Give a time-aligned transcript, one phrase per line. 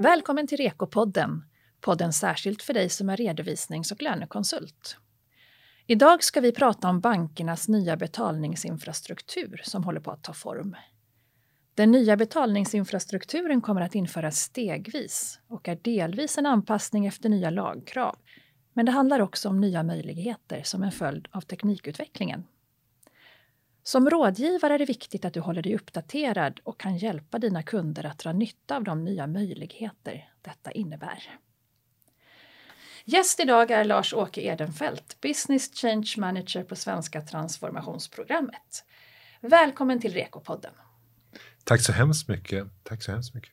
[0.00, 1.44] Välkommen till Rekopodden,
[1.80, 4.96] podden särskilt för dig som är redovisnings och lönekonsult.
[5.86, 10.76] Idag ska vi prata om bankernas nya betalningsinfrastruktur som håller på att ta form.
[11.74, 18.16] Den nya betalningsinfrastrukturen kommer att införas stegvis och är delvis en anpassning efter nya lagkrav.
[18.72, 22.44] Men det handlar också om nya möjligheter som en följd av teknikutvecklingen.
[23.86, 28.06] Som rådgivare är det viktigt att du håller dig uppdaterad och kan hjälpa dina kunder
[28.06, 31.38] att dra nytta av de nya möjligheter detta innebär.
[33.04, 38.84] Gäst idag är Lars-Åke Edenfelt, Business Change Manager på Svenska transformationsprogrammet.
[39.40, 40.72] Välkommen till Rekopodden.
[41.64, 42.66] Tack så hemskt mycket.
[42.82, 43.52] Tack så hemskt mycket.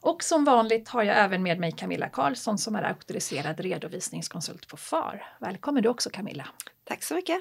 [0.00, 4.76] Och som vanligt har jag även med mig Camilla Karlsson som är auktoriserad redovisningskonsult på
[4.76, 5.36] FAR.
[5.40, 6.48] Välkommen du också Camilla.
[6.84, 7.40] Tack så mycket.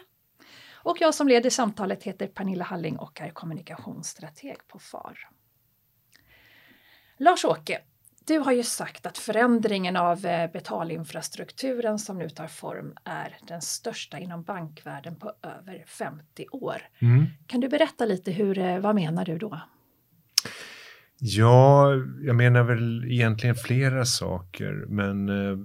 [0.86, 5.18] Och jag som leder samtalet heter Pernilla Halling och är kommunikationsstrateg på FAR.
[7.18, 7.80] Lars-Åke,
[8.28, 13.62] du har ju sagt att förändringen av eh, betalinfrastrukturen som nu tar form är den
[13.62, 16.82] största inom bankvärlden på över 50 år.
[17.00, 17.26] Mm.
[17.48, 19.62] Kan du berätta lite hur, eh, vad menar du då?
[21.20, 25.58] Ja, jag menar väl egentligen flera saker, men eh,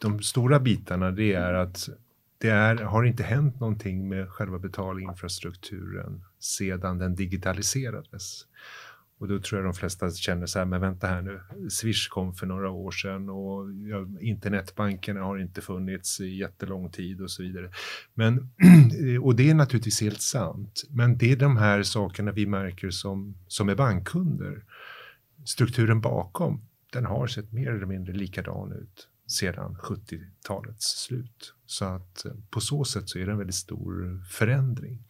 [0.00, 1.88] de stora bitarna det är att
[2.46, 8.46] det är, har inte hänt någonting med själva betalinfrastrukturen sedan den digitaliserades.
[9.18, 12.34] Och då tror jag de flesta känner så här, men vänta här nu, Swish kom
[12.34, 17.42] för några år sedan och ja, internetbankerna har inte funnits i jättelång tid och så
[17.42, 17.70] vidare.
[18.14, 18.50] Men,
[19.22, 23.34] och det är naturligtvis helt sant, men det är de här sakerna vi märker som,
[23.48, 24.64] som är bankkunder.
[25.44, 26.60] Strukturen bakom,
[26.92, 31.54] den har sett mer eller mindre likadan ut sedan 70-talets slut.
[31.66, 35.04] Så att eh, på så sätt så är det en väldigt stor förändring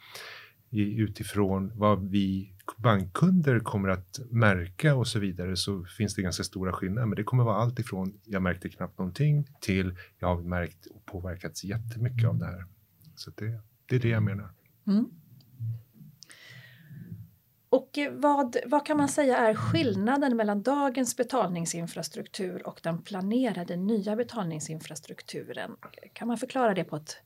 [0.71, 6.73] utifrån vad vi bankkunder kommer att märka och så vidare så finns det ganska stora
[6.73, 7.07] skillnader.
[7.07, 11.07] Men det kommer vara allt ifrån jag märkte knappt någonting till jag har märkt och
[11.07, 12.67] påverkats jättemycket av det här.
[13.15, 14.51] Så det, det är det jag menar.
[14.87, 15.07] Mm.
[17.77, 23.77] Och eh, vad, vad kan man säga är skillnaden mellan dagens betalningsinfrastruktur och den planerade
[23.77, 25.77] nya betalningsinfrastrukturen?
[26.13, 27.17] Kan man förklara det på ett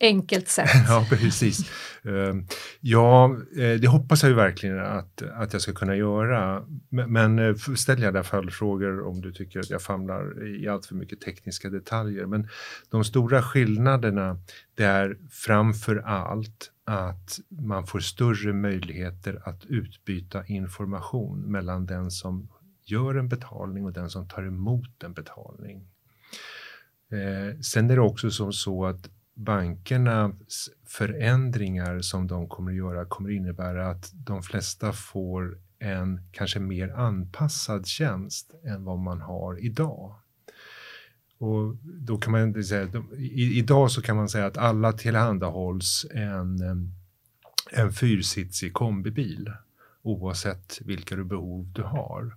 [0.00, 0.70] enkelt sätt.
[0.88, 1.70] ja, precis.
[2.04, 2.46] Ehm,
[2.80, 6.62] ja, eh, det hoppas jag ju verkligen att, att jag ska kunna göra.
[6.88, 11.20] Men eh, ställ gärna följdfrågor om du tycker att jag famlar i allt för mycket
[11.20, 12.26] tekniska detaljer.
[12.26, 12.48] Men
[12.90, 14.40] de stora skillnaderna
[14.74, 22.48] det är framför allt att man får större möjligheter att utbyta information mellan den som
[22.84, 25.88] gör en betalning och den som tar emot en betalning.
[27.12, 33.04] Eh, sen är det också som så att bankernas förändringar som de kommer att göra
[33.04, 39.64] kommer innebära att de flesta får en kanske mer anpassad tjänst än vad man har
[39.64, 40.14] idag.
[41.38, 46.58] Och då kan man säga, i, idag så kan man säga att alla tillhandahålls en,
[47.70, 49.52] en fyrsitsig kombibil
[50.02, 52.36] oavsett vilka behov du har.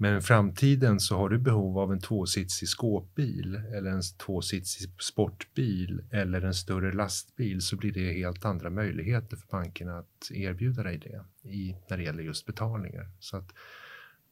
[0.00, 6.02] Men i framtiden så har du behov av en tvåsitsig skåpbil eller en tvåsitsig sportbil
[6.12, 10.98] eller en större lastbil så blir det helt andra möjligheter för bankerna att erbjuda dig
[10.98, 13.10] det i, när det gäller just betalningar.
[13.20, 13.52] Så att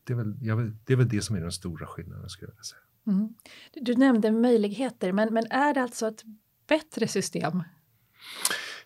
[0.05, 2.67] det, är väl, jag, det är väl det som är den stora skillnaden skulle jag
[2.67, 2.81] säga.
[3.07, 3.35] Mm.
[3.73, 6.23] Du, du nämnde möjligheter, men, men är det alltså ett
[6.67, 7.63] bättre system?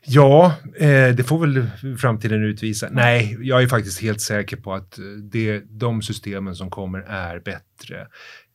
[0.03, 2.88] Ja, eh, det får väl framtiden utvisa.
[2.91, 7.41] Nej, jag är faktiskt helt säker på att eh, det, de systemen som kommer är
[7.41, 8.00] bättre.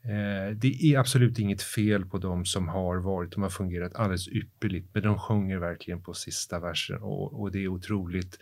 [0.05, 4.27] Eh, det är absolut inget fel på de som har varit, de har fungerat alldeles
[4.27, 8.39] ypperligt, men de sjunger verkligen på sista versen och, och det är otroligt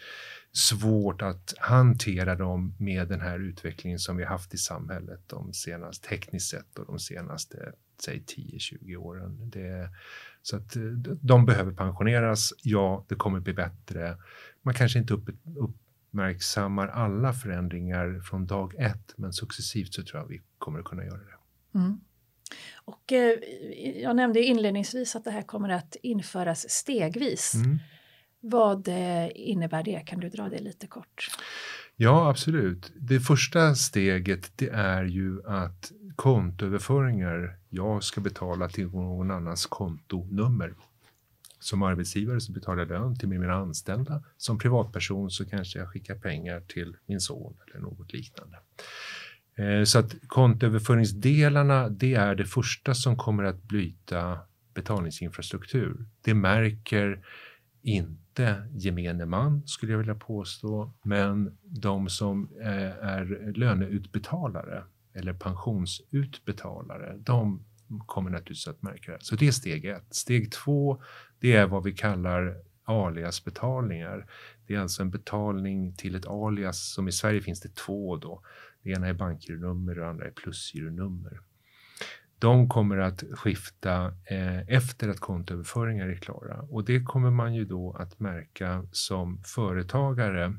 [0.52, 6.08] svårt att hantera dem med den här utvecklingen som vi haft i samhället de senaste,
[6.08, 7.72] tekniskt sett och de senaste,
[8.04, 9.50] säg 10-20 åren.
[9.50, 9.90] Det,
[10.44, 10.82] så att eh,
[11.22, 12.54] de behöver pensioneras.
[12.64, 14.18] Ja, det kommer bli bättre.
[14.62, 20.28] Man kanske inte upp, uppmärksammar alla förändringar från dag ett, men successivt så tror jag
[20.28, 21.80] vi kommer att kunna göra det.
[21.80, 22.00] Mm.
[22.76, 23.40] Och eh,
[24.02, 27.56] jag nämnde inledningsvis att det här kommer att införas stegvis.
[27.56, 27.80] Mm.
[28.40, 30.00] Vad eh, innebär det?
[30.06, 31.28] Kan du dra det lite kort?
[31.96, 32.92] Ja, absolut.
[32.96, 40.74] Det första steget det är ju att kontoöverföringar jag ska betala till någon annans kontonummer.
[41.60, 44.24] Som arbetsgivare så betalar jag lön till mina anställda.
[44.38, 48.58] Som privatperson så kanske jag skickar pengar till min son eller något liknande.
[49.56, 54.40] Eh, så att kontoöverföringsdelarna, det är det första som kommer att byta
[54.74, 56.06] betalningsinfrastruktur.
[56.22, 57.26] Det märker
[57.82, 64.84] inte gemene man, skulle jag vilja påstå, men de som eh, är löneutbetalare
[65.14, 67.66] eller pensionsutbetalare, de
[68.06, 69.18] kommer naturligtvis att märka det.
[69.22, 70.16] Så det är steg ett.
[70.16, 71.04] Steg två,
[71.40, 74.28] det är vad vi kallar aliasbetalningar.
[74.68, 78.42] Det är alltså en betalning till ett alias som i Sverige finns det två då.
[78.84, 81.40] Det ena är bankgironummer och det andra är plusgironummer.
[82.40, 87.66] De kommer att skifta eh, efter att kontoöverföringar är klara och det kommer man ju
[87.66, 90.58] då att märka som företagare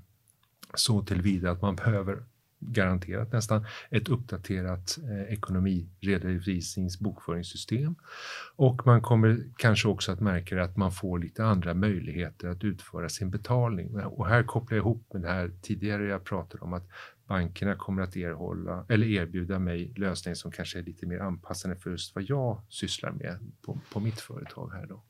[0.74, 2.24] så tillvida att man behöver
[2.72, 7.94] garanterat nästan ett uppdaterat eh, ekonomiredovisnings bokföringssystem.
[8.56, 13.08] Och man kommer kanske också att märka att man får lite andra möjligheter att utföra
[13.08, 14.00] sin betalning.
[14.00, 16.88] Och här kopplar jag ihop med det här tidigare jag pratade om att
[17.26, 21.90] bankerna kommer att erhålla eller erbjuda mig lösningar som kanske är lite mer anpassade för
[21.90, 25.02] just vad jag sysslar med på, på mitt företag här då.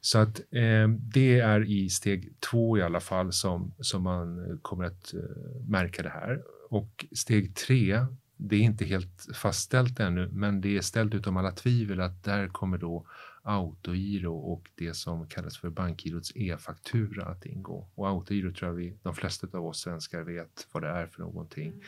[0.00, 4.84] Så att eh, det är i steg två i alla fall som, som man kommer
[4.84, 5.20] att eh,
[5.68, 6.42] märka det här.
[6.68, 8.06] Och steg tre,
[8.36, 12.48] det är inte helt fastställt ännu, men det är ställt utom alla tvivel att där
[12.48, 13.06] kommer då
[13.42, 17.88] autogiro och det som kallas för bankgirots e-faktura att ingå.
[17.94, 21.22] Och autogiro tror jag vi, de flesta av oss svenskar vet vad det är för
[21.22, 21.68] någonting.
[21.68, 21.80] Mm.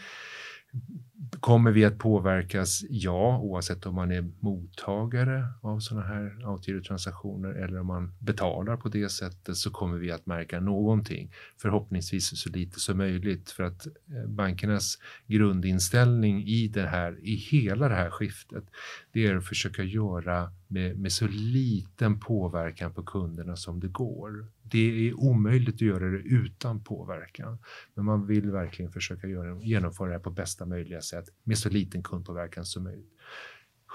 [1.40, 2.84] Kommer vi att påverkas?
[2.90, 8.88] Ja, oavsett om man är mottagare av sådana här autogirotransaktioner eller om man betalar på
[8.88, 11.32] det sättet så kommer vi att märka någonting.
[11.56, 17.88] Förhoppningsvis så lite som möjligt för att eh, bankernas grundinställning i det här, i hela
[17.88, 18.64] det här skiftet,
[19.12, 24.46] det är att försöka göra med, med så liten påverkan på kunderna som det går.
[24.70, 27.58] Det är omöjligt att göra det utan påverkan,
[27.94, 31.68] men man vill verkligen försöka göra, genomföra det här på bästa möjliga sätt med så
[31.68, 33.12] liten kundpåverkan som möjligt.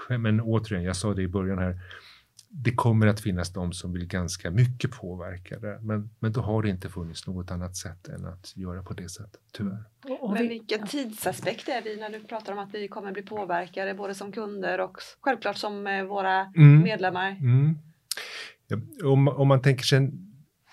[0.08, 1.80] Men återigen, jag sa det i början här,
[2.48, 6.62] det kommer att finnas de som vill ganska mycket påverka det, men, men då har
[6.62, 9.84] det inte funnits något annat sätt än att göra på det sättet, tyvärr.
[10.34, 14.14] Men vilken tidsaspekt är vi när du pratar om att vi kommer bli påverkade både
[14.14, 16.82] som kunder och självklart som eh, våra mm.
[16.82, 17.30] medlemmar?
[17.30, 17.78] Mm.
[19.04, 20.10] Om, om man tänker sig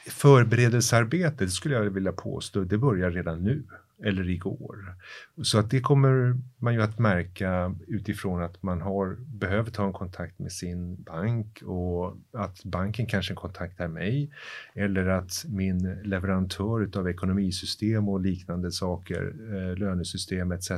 [0.07, 3.63] förberedelsearbetet skulle jag vilja påstå, det börjar redan nu
[4.03, 4.95] eller igår.
[5.43, 9.93] Så att det kommer man ju att märka utifrån att man har behöver ta en
[9.93, 14.31] kontakt med sin bank och att banken kanske kontaktar mig
[14.73, 20.71] eller att min leverantör av ekonomisystem och liknande saker, eh, lönesystem etc.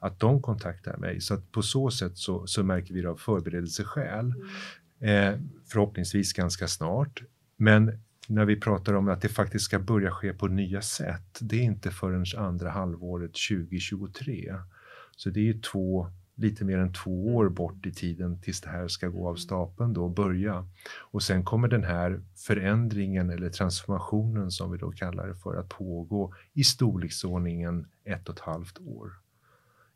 [0.00, 1.20] att de kontaktar mig.
[1.20, 4.34] Så att på så sätt så, så märker vi det av förberedelseskäl.
[5.00, 5.34] Mm.
[5.34, 7.22] Eh, förhoppningsvis ganska snart.
[7.56, 11.56] Men när vi pratar om att det faktiskt ska börja ske på nya sätt, det
[11.56, 14.54] är inte förrän andra halvåret 2023.
[15.16, 18.88] Så det är två, lite mer än två år bort i tiden tills det här
[18.88, 20.68] ska gå av stapeln då och börja.
[20.98, 25.68] Och sen kommer den här förändringen eller transformationen som vi då kallar det för att
[25.68, 29.23] pågå i storleksordningen ett och ett halvt år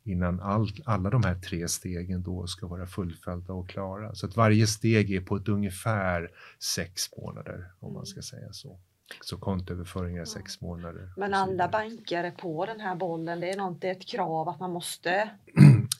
[0.08, 4.14] innan all, alla de här tre stegen då ska vara fullföljda och klara.
[4.14, 8.78] Så att varje steg är på ett ungefär sex månader om man ska säga så.
[9.20, 11.12] Så kontoöverföringar är sex månader.
[11.16, 13.40] Men alla banker är på den här bollen.
[13.40, 15.30] Det är, något, det är ett krav att man måste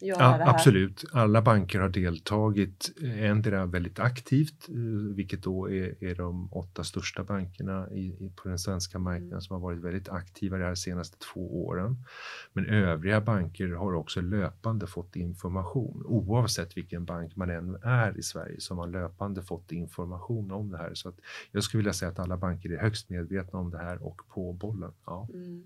[0.01, 0.51] göra ja, det här.
[0.51, 1.05] Absolut.
[1.13, 7.25] Alla banker har deltagit, endera väldigt aktivt, eh, vilket då är, är de åtta största
[7.25, 9.41] bankerna i, i, på den svenska marknaden mm.
[9.41, 12.05] som har varit väldigt aktiva de här senaste två åren.
[12.53, 16.03] Men övriga banker har också löpande fått information.
[16.07, 20.71] Oavsett vilken bank man än är i Sverige så har man löpande fått information om
[20.71, 20.95] det här.
[20.95, 21.21] Så att
[21.53, 24.53] jag skulle vilja säga att alla banker är högst medvetna om det här och på
[24.53, 24.93] bollen.
[25.07, 25.29] Ja.
[25.35, 25.63] Mm.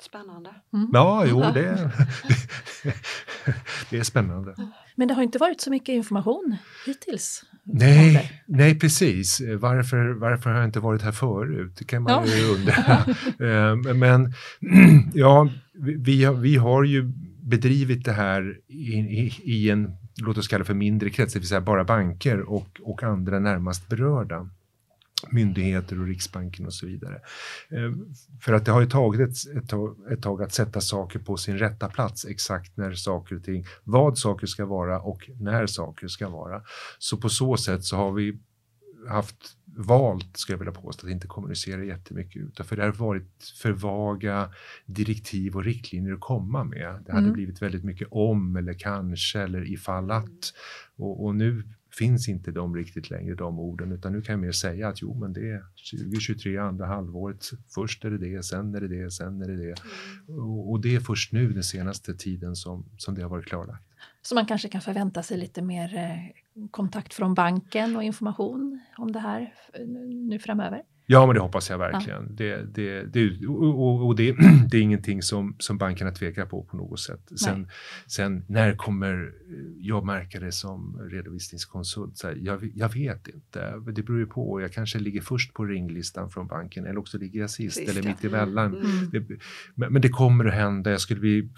[0.00, 0.54] Spännande.
[0.72, 0.90] Mm.
[0.92, 1.90] Ja, jo, det,
[3.90, 4.54] det är spännande.
[4.94, 7.44] Men det har inte varit så mycket information hittills?
[7.62, 9.40] Nej, nej precis.
[9.58, 11.76] Varför, varför har jag inte varit här förut?
[11.78, 12.34] Det kan man ja.
[12.34, 12.74] ju undra.
[13.46, 14.32] Eh, men
[15.14, 17.12] ja, vi, har, vi har ju
[17.42, 21.48] bedrivit det här i, i, i en, låt oss kalla för mindre krets, det vill
[21.48, 24.50] säga bara banker och, och andra närmast berörda
[25.30, 27.20] myndigheter och Riksbanken och så vidare.
[27.70, 27.92] Eh,
[28.40, 31.36] för att det har ju tagit ett, ett, tag, ett tag att sätta saker på
[31.36, 36.08] sin rätta plats exakt när saker och ting, vad saker ska vara och när saker
[36.08, 36.62] ska vara.
[36.98, 38.38] Så på så sätt så har vi
[39.08, 42.66] haft valt, ska jag vilja påstå, att inte kommunicera jättemycket ut.
[42.66, 44.50] För det har varit för vaga
[44.86, 47.02] direktiv och riktlinjer att komma med.
[47.06, 47.32] Det hade mm.
[47.32, 50.52] blivit väldigt mycket om eller kanske eller ifall att.
[50.96, 51.62] Och, och nu
[51.98, 55.14] finns inte de riktigt längre, de orden, utan nu kan jag mer säga att jo,
[55.14, 57.50] men det är 2023, andra halvåret.
[57.74, 59.74] Först är det det, sen är det det, sen är det det.
[60.28, 60.40] Mm.
[60.40, 63.84] Och, och, det är först nu, den senaste tiden, som, som det har varit klarlagt.
[64.22, 69.12] Så man kanske kan förvänta sig lite mer eh, kontakt från banken och information om
[69.12, 69.54] det här
[70.28, 70.82] nu framöver?
[71.08, 72.22] Ja, men det hoppas jag verkligen.
[72.22, 72.34] Ja.
[72.34, 74.32] Det, det, det, och, och det,
[74.70, 77.20] det, är ingenting som, som bankerna tvekar på på något sätt.
[77.44, 77.68] Sen,
[78.06, 79.32] sen när kommer
[79.76, 82.18] jag märka det som redovisningskonsult?
[82.18, 83.82] Så här, jag, jag, vet inte.
[83.92, 84.60] Det beror ju på.
[84.60, 88.02] Jag kanske ligger först på ringlistan från banken eller också ligger jag sist, sist eller
[88.02, 88.74] mitt emellan.
[88.74, 89.10] Mm.
[89.10, 89.36] Det,
[89.74, 90.90] men, men det kommer att hända.
[90.90, 91.48] Jag skulle bli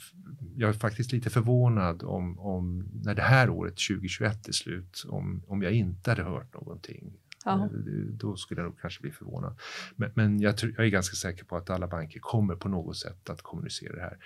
[0.57, 5.43] jag är faktiskt lite förvånad om, om när det här året 2021 är slut, om,
[5.47, 7.13] om jag inte hade hört någonting.
[7.49, 7.65] Aha.
[7.65, 7.71] Eh,
[8.13, 9.59] då skulle jag nog kanske bli förvånad.
[9.97, 12.97] Men, men jag, tror, jag, är ganska säker på att alla banker kommer på något
[12.97, 14.19] sätt att kommunicera det här.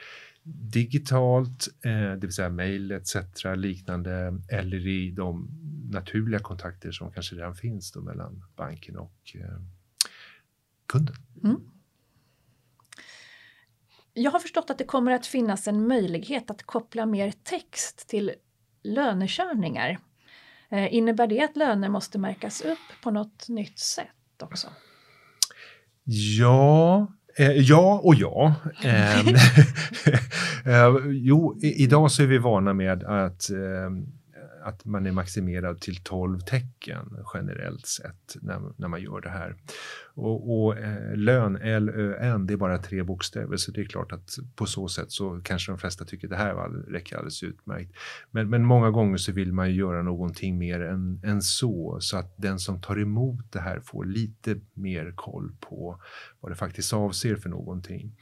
[0.42, 3.16] Digitalt, eh, det vill säga mejl etc.
[3.56, 5.48] liknande eller i de
[5.90, 9.60] naturliga kontakter som kanske redan finns då mellan banken och eh,
[10.86, 11.16] kunden.
[11.44, 11.60] Mm.
[14.14, 18.32] Jag har förstått att det kommer att finnas en möjlighet att koppla mer text till
[18.82, 19.98] lönekörningar.
[20.72, 24.68] Eh, innebär det att löner måste märkas upp på något nytt sätt också?
[26.04, 27.06] Ja,
[27.38, 28.54] eh, ja och ja.
[28.84, 29.26] Ehm,
[30.64, 33.90] eh, jo, i, idag så är vi vana med att eh,
[34.62, 39.56] att man är maximerad till 12 tecken generellt sett när, när man gör det här.
[40.14, 44.38] Och, och eh, lön, L-Ö-N, det är bara tre bokstäver så det är klart att
[44.56, 46.54] på så sätt så kanske de flesta tycker det här
[46.92, 47.92] räcker alldeles utmärkt.
[48.30, 52.16] Men, men många gånger så vill man ju göra någonting mer än, än så så
[52.16, 56.02] att den som tar emot det här får lite mer koll på
[56.40, 58.12] vad det faktiskt avser för någonting.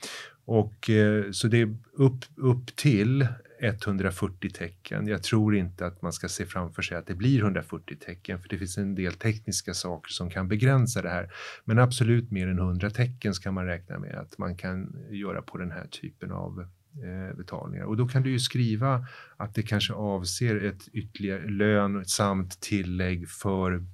[0.45, 3.29] Och eh, så det är upp, upp till
[3.61, 5.07] 140 tecken.
[5.07, 8.49] Jag tror inte att man ska se framför sig att det blir 140 tecken för
[8.49, 11.33] det finns en del tekniska saker som kan begränsa det här.
[11.65, 15.59] Men absolut mer än 100 tecken ska man räkna med att man kan göra på
[15.59, 17.85] den här typen av eh, betalningar.
[17.85, 23.29] Och då kan du ju skriva att det kanske avser ett ytterligare lön samt tillägg
[23.29, 23.85] för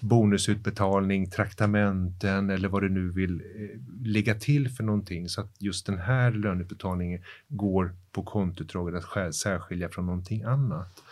[0.00, 5.86] bonusutbetalning, traktamenten eller vad du nu vill eh, lägga till för någonting så att just
[5.86, 11.02] den här löneutbetalningen går på kontoutdraget att särskilja från någonting annat.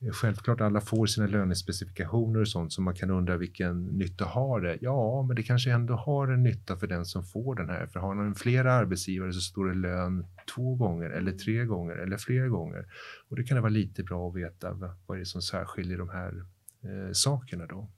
[0.00, 4.60] Eh, självklart alla får sina lönespecifikationer och sånt så man kan undra vilken nytta har
[4.60, 4.78] det?
[4.80, 7.86] Ja, men det kanske ändå har en nytta för den som får den här.
[7.86, 12.16] För har man flera arbetsgivare så står det lön två gånger eller tre gånger eller
[12.16, 12.86] fler gånger.
[13.28, 14.72] Och det kan det vara lite bra att veta
[15.06, 16.44] vad det är som särskiljer de här
[16.82, 17.88] eh, sakerna då.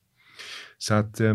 [0.78, 1.34] Så att eh,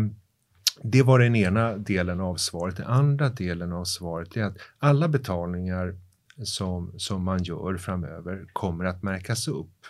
[0.82, 2.76] det var den ena delen av svaret.
[2.76, 5.96] Den andra delen av svaret är att alla betalningar
[6.42, 9.86] som, som man gör framöver kommer att märkas upp.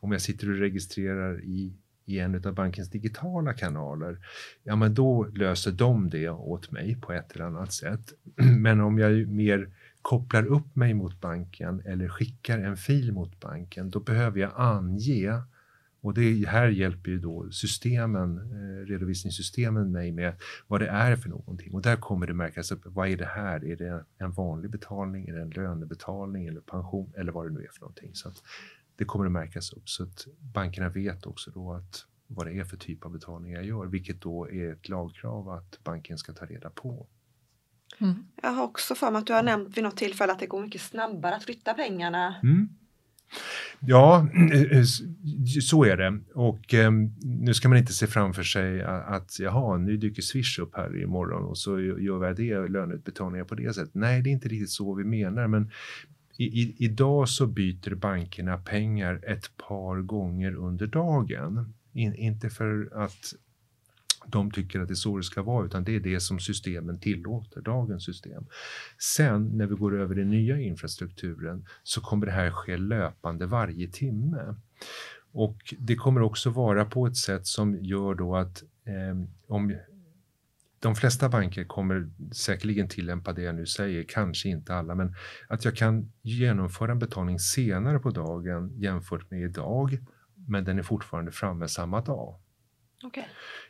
[0.00, 1.72] Om jag sitter och registrerar i,
[2.04, 4.18] i en av bankens digitala kanaler,
[4.62, 8.12] ja men då löser de det åt mig på ett eller annat sätt.
[8.58, 9.70] Men om jag mer
[10.02, 15.42] kopplar upp mig mot banken eller skickar en fil mot banken, då behöver jag ange
[16.02, 20.34] och det här hjälper ju då systemen, eh, redovisningssystemen mig med
[20.66, 21.74] vad det är för någonting.
[21.74, 23.64] Och där kommer det märkas upp, vad är det här?
[23.64, 25.28] Är det en vanlig betalning?
[25.28, 28.14] Är det en lönebetalning eller pension eller vad det nu är för någonting?
[28.14, 28.42] Så att
[28.96, 32.64] det kommer att märkas upp så att bankerna vet också då att vad det är
[32.64, 36.44] för typ av betalning jag gör, vilket då är ett lagkrav att banken ska ta
[36.44, 37.06] reda på.
[37.98, 38.14] Mm.
[38.42, 40.60] Jag har också för mig att du har nämnt vid något tillfälle att det går
[40.62, 42.68] mycket snabbare att flytta pengarna mm.
[43.80, 44.84] Ja, eh, eh,
[45.60, 46.20] så är det.
[46.34, 50.76] Och eh, nu ska man inte se framför sig att jaha, nu dyker Swish upp
[50.76, 53.94] här imorgon och så gör vi det löneutbetalningar på det sättet.
[53.94, 55.70] Nej, det är inte riktigt så vi menar, men
[56.36, 61.74] i, i, idag så byter bankerna pengar ett par gånger under dagen.
[61.92, 63.34] In, inte för att
[64.26, 67.00] de tycker att det är så det ska vara, utan det är det som systemen
[67.00, 68.46] tillåter, dagens system.
[68.98, 73.46] Sen när vi går över i den nya infrastrukturen så kommer det här ske löpande
[73.46, 74.54] varje timme.
[75.32, 79.72] Och det kommer också vara på ett sätt som gör då att eh, om
[80.82, 85.14] de flesta banker kommer säkerligen tillämpa det jag nu säger, kanske inte alla, men
[85.48, 89.98] att jag kan genomföra en betalning senare på dagen jämfört med idag,
[90.34, 92.41] men den är fortfarande framme samma dag.
[93.04, 93.24] Okay.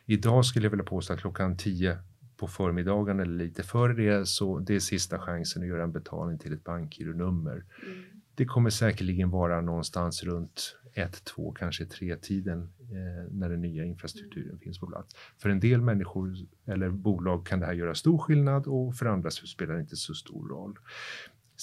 [0.05, 1.97] Idag skulle jag vilja påstå att klockan 10
[2.37, 6.39] på förmiddagen eller lite före det så det är sista chansen att göra en betalning
[6.39, 7.65] till ett bankgironummer.
[7.85, 8.03] Mm.
[8.35, 13.83] Det kommer säkerligen vara någonstans runt 1, 2, kanske 3 tiden eh, när den nya
[13.83, 14.59] infrastrukturen mm.
[14.59, 15.15] finns på plats.
[15.37, 16.35] För en del människor
[16.65, 19.95] eller bolag kan det här göra stor skillnad och för andra så spelar det inte
[19.95, 20.77] så stor roll.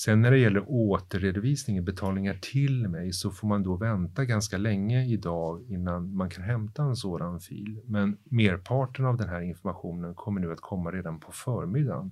[0.05, 5.07] Sen när det gäller återredovisning, betalningar till mig, så får man då vänta ganska länge
[5.07, 7.81] idag innan man kan hämta en sådan fil.
[7.85, 12.11] Men merparten av den här informationen kommer nu att komma redan på förmiddagen.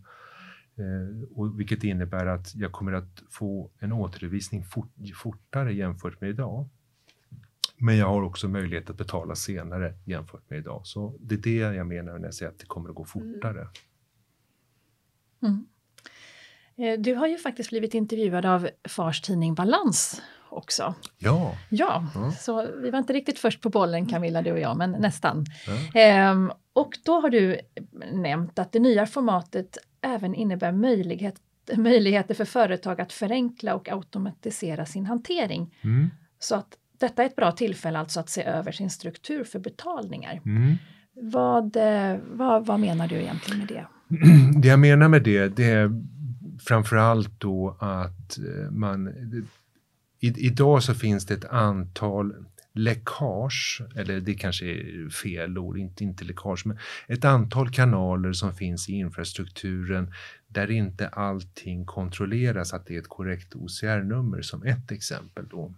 [0.76, 6.30] Eh, och vilket innebär att jag kommer att få en återredovisning fort, fortare jämfört med
[6.30, 6.68] idag.
[7.76, 10.80] Men jag har också möjlighet att betala senare jämfört med idag.
[10.84, 13.68] Så det är det jag menar när jag säger att det kommer att gå fortare.
[15.42, 15.66] Mm.
[16.78, 20.94] Eh, du har ju faktiskt blivit intervjuad av Fars tidning Balans också.
[21.18, 21.56] Ja.
[21.68, 22.06] ja.
[22.14, 25.44] Ja, så vi var inte riktigt först på bollen Camilla, du och jag, men nästan.
[25.94, 27.60] Ehm, och då har du
[28.12, 31.34] nämnt att det nya formatet även innebär möjlighet,
[31.76, 35.74] möjligheter för företag att förenkla och automatisera sin hantering.
[35.84, 36.10] Mm.
[36.38, 40.40] Så att detta är ett bra tillfälle alltså att se över sin struktur för betalningar.
[40.44, 40.74] Mm.
[41.20, 43.86] Vad, eh, vad, vad menar du egentligen med det?
[44.60, 45.90] Det jag menar med det, det är
[46.60, 49.08] framförallt då att eh, man...
[50.20, 52.34] I, idag så finns det ett antal
[52.78, 58.54] läckage, eller det kanske är fel ord, inte, inte läckage, men ett antal kanaler som
[58.54, 60.12] finns i infrastrukturen
[60.48, 65.48] där inte allting kontrolleras att det är ett korrekt OCR-nummer som ett exempel.
[65.50, 65.74] Då.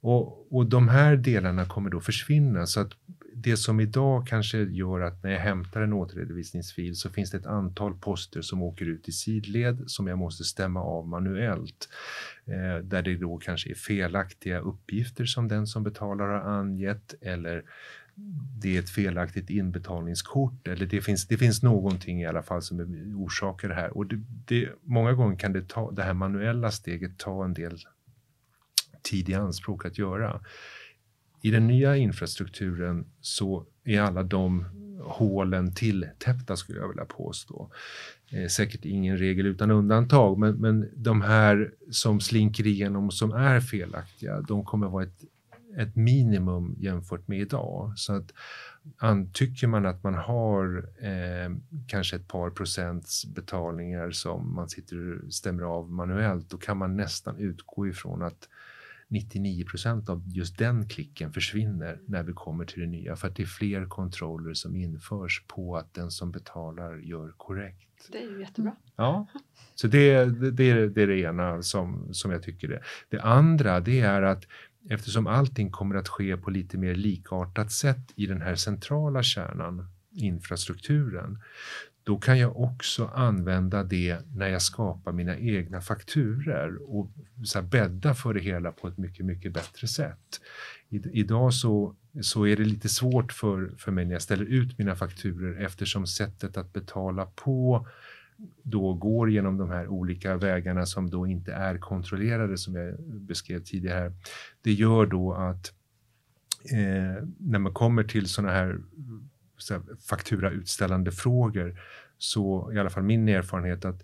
[0.00, 2.92] Och, och de här delarna kommer då försvinna så att
[3.42, 7.46] det som idag kanske gör att när jag hämtar en återredovisningsfil så finns det ett
[7.46, 11.88] antal poster som åker ut i sidled som jag måste stämma av manuellt.
[12.44, 17.64] Eh, där det då kanske är felaktiga uppgifter som den som betalar har angett eller
[18.60, 22.80] det är ett felaktigt inbetalningskort eller det finns, det finns någonting i alla fall som
[23.16, 23.96] orsakar det här.
[23.96, 27.78] Och det, det, många gånger kan det, ta, det här manuella steget ta en del
[29.02, 30.40] tid i anspråk att göra.
[31.40, 34.64] I den nya infrastrukturen så är alla de
[35.02, 37.70] hålen tilltäppta skulle jag vilja påstå.
[38.30, 43.60] Eh, säkert ingen regel utan undantag, men, men de här som slinker igenom som är
[43.60, 45.24] felaktiga, de kommer vara ett,
[45.78, 47.92] ett minimum jämfört med idag.
[47.96, 48.32] Så att
[49.32, 51.50] Tycker man att man har eh,
[51.86, 57.36] kanske ett par procents betalningar som man sitter stämmer av manuellt, då kan man nästan
[57.38, 58.48] utgå ifrån att
[59.10, 63.36] 99 procent av just den klicken försvinner när vi kommer till det nya för att
[63.36, 68.08] det är fler kontroller som införs på att den som betalar gör korrekt.
[68.12, 68.76] Det är ju jättebra.
[68.96, 69.26] Ja,
[69.74, 72.82] så det, det, det, är, det är det ena som, som jag tycker det.
[73.08, 74.44] Det andra det är att
[74.88, 79.86] eftersom allting kommer att ske på lite mer likartat sätt i den här centrala kärnan,
[80.10, 81.38] infrastrukturen,
[82.04, 87.10] då kan jag också använda det när jag skapar mina egna fakturer och
[87.44, 90.40] så här, bädda för det hela på ett mycket, mycket bättre sätt.
[90.88, 94.78] I, idag så, så är det lite svårt för, för mig när jag ställer ut
[94.78, 97.86] mina fakturer eftersom sättet att betala på
[98.62, 103.62] då går genom de här olika vägarna som då inte är kontrollerade som jag beskrev
[103.62, 104.12] tidigare.
[104.62, 105.72] Det gör då att
[106.72, 108.80] eh, när man kommer till sådana här
[109.62, 111.80] så fakturautställande frågor
[112.18, 114.02] så i alla fall min erfarenhet att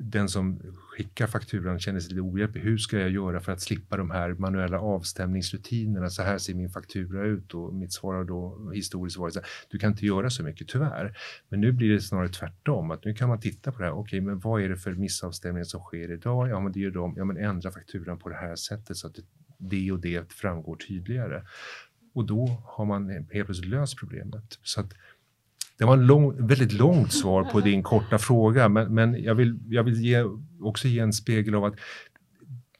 [0.00, 2.62] den som skickar fakturan känner sig lite ohjälplig.
[2.62, 6.10] Hur ska jag göra för att slippa de här manuella avstämningsrutinerna?
[6.10, 9.48] Så här ser min faktura ut och mitt svar har då historiskt varit så här,
[9.70, 11.16] du kan inte göra så mycket tyvärr.
[11.48, 13.92] Men nu blir det snarare tvärtom, att nu kan man titta på det här.
[13.92, 16.48] Okej, men vad är det för missavstämningar som sker idag?
[16.48, 17.14] Ja, men det är de.
[17.16, 19.16] Ja, men ändra fakturan på det här sättet så att
[19.58, 21.42] det och det framgår tydligare.
[22.12, 24.58] Och då har man helt plötsligt löst problemet.
[24.62, 24.94] Så att
[25.78, 29.58] det var ett lång, väldigt långt svar på din korta fråga, men, men jag vill,
[29.68, 30.24] jag vill ge,
[30.60, 31.74] också ge en spegel av att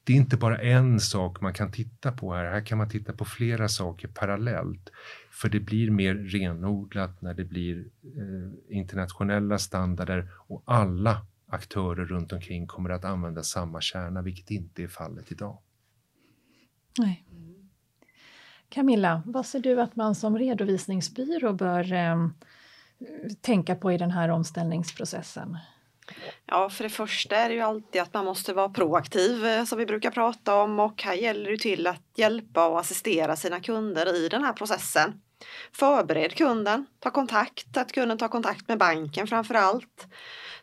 [0.05, 2.45] det är inte bara en sak man kan titta på här.
[2.45, 4.91] Här kan man titta på flera saker parallellt.
[5.31, 12.33] För det blir mer renodlat när det blir eh, internationella standarder och alla aktörer runt
[12.33, 15.59] omkring kommer att använda samma kärna, vilket inte är fallet idag.
[16.99, 17.25] Nej.
[18.73, 22.17] Camilla, vad ser du att man som redovisningsbyrå bör eh,
[23.41, 25.59] tänka på i den här omställningsprocessen?
[26.47, 29.79] Ja, för det första är det ju alltid att man måste vara proaktiv eh, som
[29.79, 34.17] vi brukar prata om och här gäller det till att hjälpa och assistera sina kunder
[34.17, 35.21] i den här processen.
[35.73, 40.07] Förbered kunden, ta kontakt, att kunden tar kontakt med banken framför allt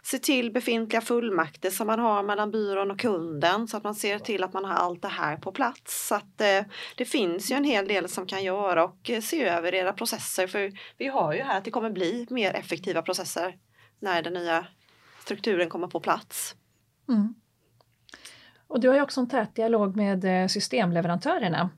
[0.03, 4.19] se till befintliga fullmakter som man har mellan byrån och kunden så att man ser
[4.19, 6.07] till att man har allt det här på plats.
[6.07, 6.61] Så att eh,
[6.95, 10.47] det finns ju en hel del som kan göra och eh, se över era processer
[10.47, 13.55] för vi har ju här att det kommer bli mer effektiva processer
[13.99, 14.67] när den nya
[15.23, 16.55] strukturen kommer på plats.
[17.09, 17.33] Mm.
[18.67, 21.69] Och du har ju också en tät dialog med eh, systemleverantörerna.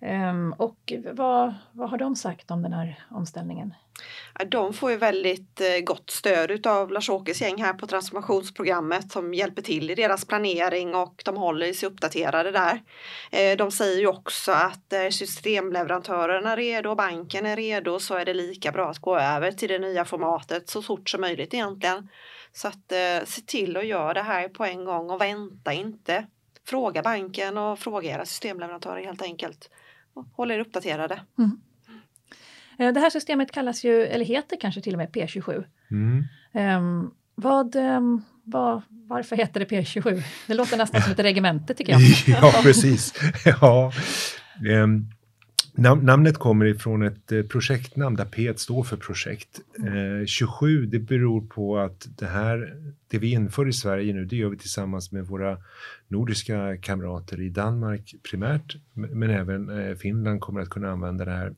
[0.00, 3.74] Um, och vad, vad har de sagt om den här omställningen?
[4.46, 9.62] De får ju väldigt eh, gott stöd av Lars-Åkes gäng här på transformationsprogrammet som hjälper
[9.62, 12.82] till i deras planering och de håller sig uppdaterade där.
[13.30, 18.24] Eh, de säger ju också att eh, är redo och banken är redo så är
[18.24, 22.08] det lika bra att gå över till det nya formatet så fort som möjligt egentligen.
[22.52, 22.92] Så att
[23.24, 26.26] se till att göra det här på en gång och vänta inte.
[26.66, 29.70] Fråga banken och fråga era systemleverantörer helt enkelt
[30.32, 31.20] hålla er uppdaterade.
[31.38, 31.60] Mm.
[32.78, 35.64] Eh, det här systemet kallas ju, eller heter kanske till och med P27.
[35.90, 36.24] Mm.
[36.52, 40.22] Um, vad, um, vad, varför heter det P27?
[40.46, 42.00] Det låter nästan som ett regemente tycker jag.
[42.42, 43.14] ja, precis.
[43.60, 43.92] Ja.
[44.82, 45.10] Um,
[45.78, 49.60] Nam namnet kommer ifrån ett eh, projektnamn där P står för projekt.
[49.78, 52.76] Eh, 27 det beror på att det här,
[53.08, 55.58] det vi inför i Sverige nu, det gör vi tillsammans med våra
[56.08, 61.54] nordiska kamrater i Danmark primärt, men även eh, Finland kommer att kunna använda det här.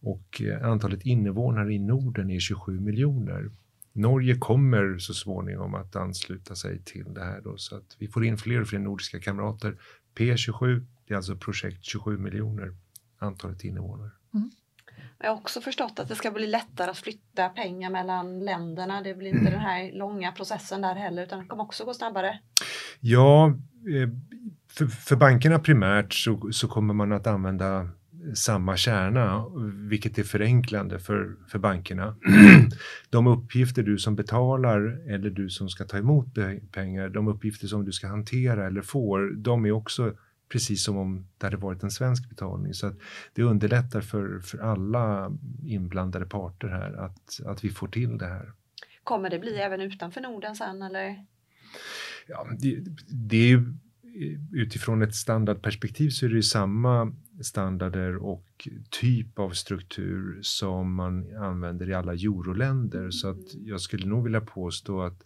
[0.00, 3.50] Och eh, antalet invånare i Norden är 27 miljoner.
[3.92, 8.24] Norge kommer så småningom att ansluta sig till det här då, så att vi får
[8.24, 9.76] in fler och fler nordiska kamrater.
[10.18, 12.74] P27, det är alltså projekt 27 miljoner
[13.20, 14.10] antalet invånare.
[14.34, 14.50] Mm.
[15.18, 19.02] Jag har också förstått att det ska bli lättare att flytta pengar mellan länderna.
[19.02, 19.52] Det blir inte mm.
[19.52, 22.38] den här långa processen där heller utan det kommer också gå snabbare.
[23.00, 23.46] Ja,
[23.86, 24.08] eh,
[24.68, 27.88] för, för bankerna primärt så, så kommer man att använda
[28.34, 29.44] samma kärna,
[29.88, 32.16] vilket är förenklande för, för bankerna.
[33.10, 36.26] de uppgifter du som betalar eller du som ska ta emot
[36.72, 40.14] pengar, de uppgifter som du ska hantera eller får, de är också
[40.52, 42.74] precis som om det hade varit en svensk betalning.
[42.74, 42.96] Så att
[43.34, 45.32] det underlättar för, för alla
[45.64, 48.52] inblandade parter här att, att vi får till det här.
[49.04, 51.26] Kommer det bli även utanför Norden sen eller?
[52.26, 53.74] Ja, det, det är ju,
[54.52, 61.36] utifrån ett standardperspektiv så är det ju samma standarder och typ av struktur som man
[61.36, 63.10] använder i alla euroländer.
[63.10, 65.22] Så att jag skulle nog vilja påstå att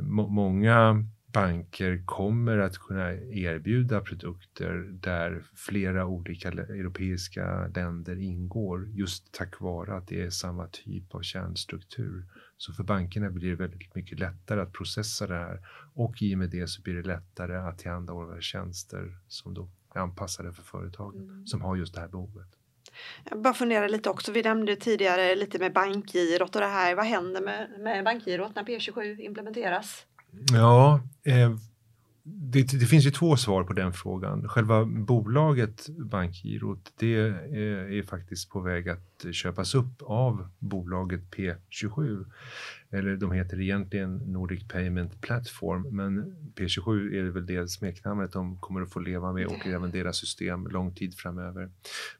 [0.00, 1.04] må många
[1.34, 9.96] banker kommer att kunna erbjuda produkter där flera olika europeiska länder ingår just tack vare
[9.96, 12.24] att det är samma typ av kärnstruktur.
[12.56, 15.60] Så för bankerna blir det väldigt mycket lättare att processa det här
[15.94, 20.00] och i och med det så blir det lättare att tillhandahålla tjänster som då är
[20.00, 21.46] anpassade för företag mm.
[21.46, 22.48] som har just det här behovet.
[23.30, 27.04] Jag bara funderar lite också, vi nämnde tidigare lite med bankgirot och det här, vad
[27.04, 30.06] händer med, med bankgirot när P27 implementeras?
[30.52, 31.56] Ja, eh,
[32.26, 34.48] det, det, finns ju två svar på den frågan.
[34.48, 42.24] Själva bolaget Bankgirot, det är, är, faktiskt på väg att köpas upp av bolaget P27
[42.94, 48.82] eller de heter egentligen Nordic Payment Platform, men P27 är väl det smeknamnet de kommer
[48.82, 51.70] att få leva med och även deras system lång tid framöver.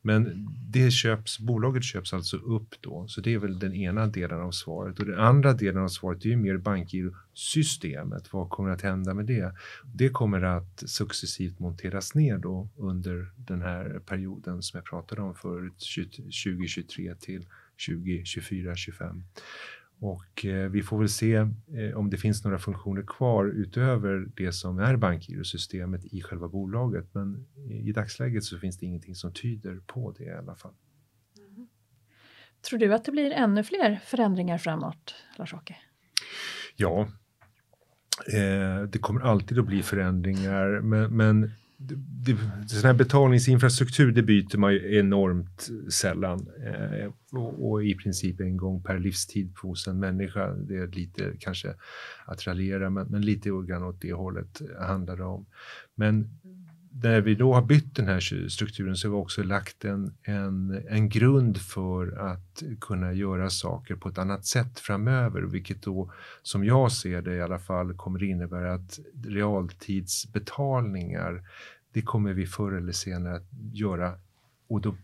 [0.03, 4.41] Men det köps, bolaget köps alltså upp då, så det är väl den ena delen
[4.41, 4.99] av svaret.
[4.99, 8.33] Och den andra delen av svaret är ju mer bankgirosystemet.
[8.33, 9.55] Vad kommer att hända med det?
[9.95, 15.35] Det kommer att successivt monteras ner då under den här perioden som jag pratade om
[15.35, 17.47] förut, 2023 till
[17.87, 19.23] 2024, 25.
[20.05, 24.53] Och eh, vi får väl se eh, om det finns några funktioner kvar utöver det
[24.53, 27.15] som är bankgirosystemet i själva bolaget.
[27.15, 30.75] Men i dagsläget så finns det ingenting som tyder på det i alla fall.
[31.39, 31.69] Mm.
[32.69, 35.77] Tror du att det blir ännu fler förändringar framåt, Lars-Åke?
[36.77, 37.09] Ja,
[38.33, 41.51] eh, det kommer alltid att bli förändringar, men, men
[42.67, 48.57] sån här betalningsinfrastruktur det byter man ju enormt sällan eh, och, och, i princip en
[48.57, 50.55] gång per livstid hos en människa.
[50.55, 51.75] Det är lite kanske
[52.25, 55.47] att raljera, men, men lite grann åt det hållet handlar det om.
[55.95, 56.29] Men
[57.03, 60.85] när vi då har bytt den här strukturen så har vi också lagt en, en,
[60.89, 66.65] en grund för att kunna göra saker på ett annat sätt framöver, vilket då som
[66.65, 71.43] jag ser det i alla fall kommer innebära att realtidsbetalningar
[71.93, 74.13] det kommer vi förr eller senare att göra.
[74.69, 74.95] Och då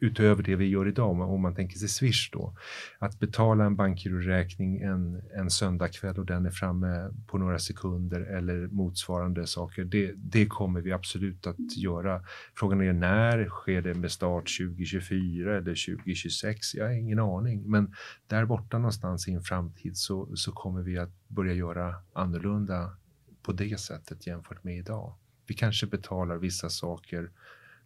[0.00, 2.56] utöver det vi gör idag, om man tänker sig Swish då,
[2.98, 8.66] att betala en bankgiroräkning en, en söndagkväll och den är framme på några sekunder eller
[8.66, 12.22] motsvarande saker, det, det kommer vi absolut att göra.
[12.54, 16.74] Frågan är när, sker det med start 2024 eller 2026?
[16.74, 17.94] Jag har ingen aning, men
[18.26, 22.96] där borta någonstans i en framtid så, så kommer vi att börja göra annorlunda
[23.42, 25.14] på det sättet jämfört med idag.
[25.46, 27.30] Vi kanske betalar vissa saker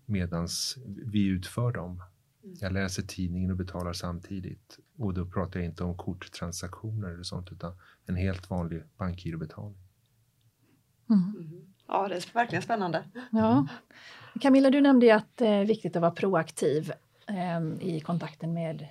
[0.07, 0.49] medan
[0.87, 2.03] vi utför dem.
[2.45, 2.57] Mm.
[2.61, 4.79] Jag läser tidningen och betalar samtidigt.
[4.99, 7.73] Och då pratar jag inte om korttransaktioner eller sånt utan
[8.07, 9.79] en helt vanlig bankgirobetalning.
[11.11, 11.23] Mm.
[11.39, 11.73] mm.
[11.89, 13.05] Ja, det är verkligen spännande.
[13.31, 13.67] Ja.
[14.41, 16.93] Camilla, du nämnde ju att det är viktigt att vara proaktiv
[17.29, 18.87] eh, i kontakten med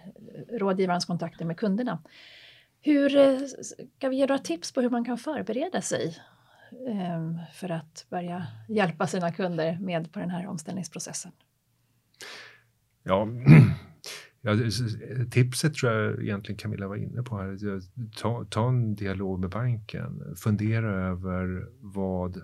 [0.50, 2.04] rådgivarens kontakter med kunderna.
[2.82, 3.38] Hur, eh,
[3.98, 6.18] ska vi ge några tips på hur man kan förbereda sig
[6.88, 11.32] Ehm, för att börja hjälpa sina kunder med på den här omställningsprocessen?
[13.04, 13.28] Ja,
[14.42, 14.56] ja
[15.32, 17.58] tipset tror jag egentligen Camilla var inne på här.
[18.18, 20.36] Ta, ta en dialog med banken.
[20.36, 22.42] Fundera över vad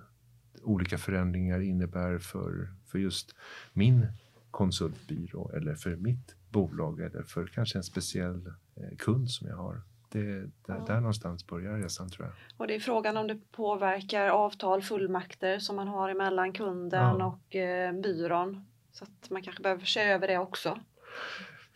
[0.63, 3.35] olika förändringar innebär för, för just
[3.73, 4.07] min
[4.51, 9.81] konsultbyrå eller för mitt bolag eller för kanske en speciell eh, kund som jag har.
[10.09, 10.83] Det, där, ja.
[10.87, 12.35] där någonstans börjar resan tror jag.
[12.57, 17.25] Och det är frågan om det påverkar avtal, fullmakter som man har emellan kunden ja.
[17.25, 18.65] och eh, byrån.
[18.91, 20.79] Så att man kanske behöver se över det också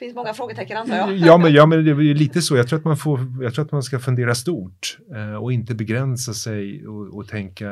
[0.02, 1.18] finns många frågetecken antar jag.
[1.18, 2.56] Ja, men, ja, men det är lite så.
[2.56, 5.76] Jag tror att man, får, jag tror att man ska fundera stort eh, och inte
[5.76, 7.70] begränsa sig och, och, tänka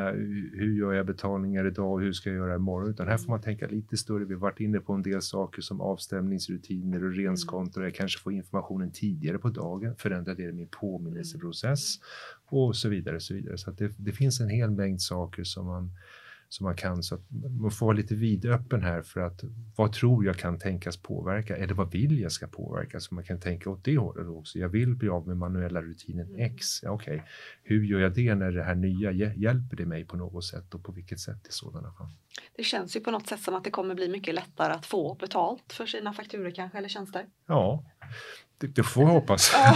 [0.52, 2.90] hur gör jag betalningar idag och hur ska jag göra imorgon?
[2.90, 4.24] Utan här får man tänka lite större.
[4.24, 7.84] Vi har varit inne på en del saker som avstämningsrutiner och renskontor.
[7.84, 11.96] Jag kanske får informationen tidigare på dagen, förändra det i min påminnelseprocess
[12.50, 13.20] och så vidare.
[13.20, 13.58] Så, vidare.
[13.58, 15.90] så det, det finns en hel mängd saker som man
[16.50, 17.02] som man kan.
[17.02, 17.18] Så
[17.60, 19.40] man får vara lite vidöppen här för att
[19.76, 23.40] vad tror jag kan tänkas påverka eller vad vill jag ska påverka så man kan
[23.40, 24.58] tänka åt det hållet också.
[24.58, 26.40] Jag vill bli av med manuella rutinen mm.
[26.40, 26.82] X.
[26.82, 27.26] Ja, Okej, okay.
[27.62, 30.84] hur gör jag det när det här nya hjälper det mig på något sätt och
[30.84, 32.10] på vilket sätt i sådana fall?
[32.56, 35.14] Det känns ju på något sätt som att det kommer bli mycket lättare att få
[35.14, 37.26] betalt för sina fakturer kanske eller tjänster.
[37.46, 37.84] Ja,
[38.60, 39.52] det, får jag hoppas.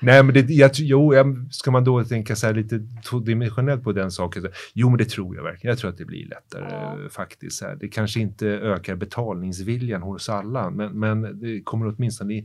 [0.00, 1.12] Nej, men det, jag, jo,
[1.50, 4.48] ska man då tänka så här lite tvådimensionellt på den saken?
[4.72, 5.70] Jo, men det tror jag verkligen.
[5.70, 7.08] Jag tror att det blir lättare ja.
[7.10, 7.62] faktiskt.
[7.62, 7.76] Här.
[7.80, 12.44] Det kanske inte ökar betalningsviljan hos alla, men, men det kommer åtminstone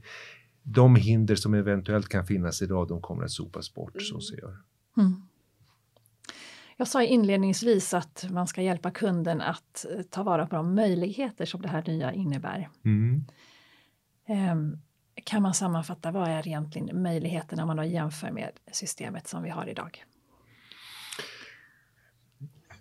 [0.64, 3.94] de hinder som eventuellt kan finnas idag, de kommer att sopas bort.
[3.94, 4.06] Mm.
[4.06, 4.52] Så ser jag
[4.98, 5.22] mm.
[6.78, 11.46] Jag sa inledningsvis att man ska hjälpa kunden att eh, ta vara på de möjligheter
[11.46, 12.70] som det här nya innebär.
[12.86, 13.26] Mm.
[14.28, 14.78] Ehm,
[15.24, 19.50] kan man sammanfatta, vad är egentligen möjligheterna om man då jämför med systemet som vi
[19.50, 20.06] har idag?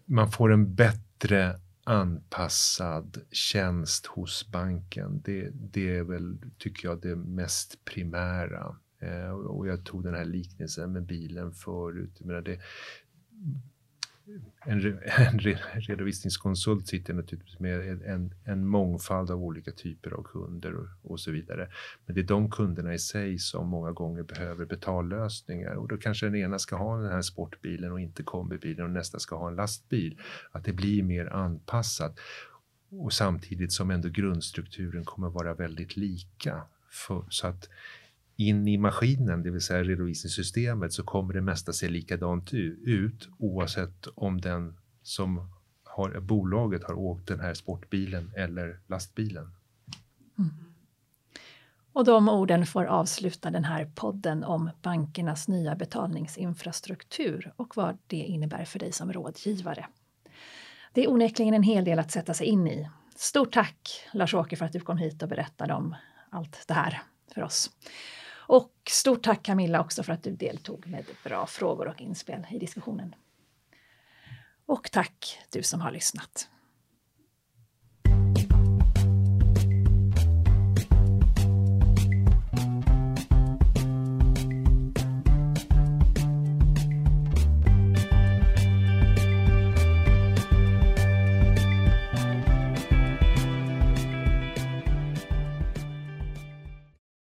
[0.04, 5.20] Man får en bättre anpassad tjänst hos banken.
[5.24, 8.76] Det, det är väl, tycker jag, det mest primära.
[9.00, 12.16] Eh, och jag tog den här liknelsen med bilen förut.
[12.18, 12.60] Jag det,
[14.64, 15.38] en, en
[15.80, 21.30] redovisningskonsult sitter naturligtvis med en, en mångfald av olika typer av kunder och, och, så
[21.30, 21.68] vidare.
[22.06, 26.26] Men det är de kunderna i sig som många gånger behöver betallösningar och då kanske
[26.26, 29.56] den ena ska ha den här sportbilen och inte kombibilen och nästa ska ha en
[29.56, 30.20] lastbil.
[30.52, 32.18] Att det blir mer anpassat
[32.90, 36.62] och samtidigt som ändå grundstrukturen kommer vara väldigt lika.
[36.90, 37.68] För, så att
[38.36, 44.06] in i maskinen, det vill säga redovisningssystemet, så kommer det mesta se likadant ut oavsett
[44.14, 45.50] om den som
[45.84, 49.50] har bolaget har åkt den här sportbilen eller lastbilen.
[50.38, 50.50] Mm.
[51.92, 58.16] Och de orden får avsluta den här podden om bankernas nya betalningsinfrastruktur och vad det
[58.16, 59.86] innebär för dig som rådgivare.
[60.92, 62.88] Det är onekligen en hel del att sätta sig in i.
[63.16, 65.94] Stort tack Lars-Åke för att du kom hit och berättade om
[66.30, 67.02] allt det här
[67.34, 67.70] för oss.
[68.46, 72.58] Och stort tack Camilla också för att du deltog med bra frågor och inspel i
[72.58, 73.14] diskussionen.
[74.66, 76.48] Och tack du som har lyssnat.